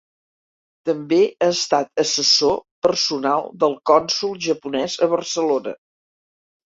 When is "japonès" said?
4.47-4.97